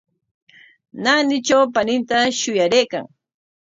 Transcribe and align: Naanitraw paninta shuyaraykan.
Naanitraw 1.03 1.63
paninta 1.75 2.17
shuyaraykan. 2.39 3.05